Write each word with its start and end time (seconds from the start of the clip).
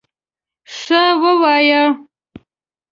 _ښه، 0.77 1.01
ووايه! 1.21 1.83